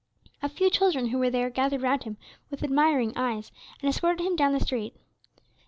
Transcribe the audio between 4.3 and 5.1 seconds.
down the street.